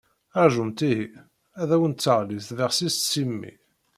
Rajumt 0.35 0.79
ihi, 0.89 1.07
ad 1.61 1.69
awent-d-teɣli 1.75 2.39
tbexsist 2.47 2.99
s 3.11 3.13
imi. 3.23 3.53